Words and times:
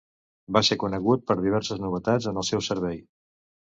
Va 0.57 0.63
ser 0.69 0.77
conegut 0.85 1.27
per 1.29 1.37
diverses 1.43 1.85
novetats 1.87 2.33
en 2.35 2.45
el 2.45 2.51
seu 2.53 2.69
servei. 2.73 3.03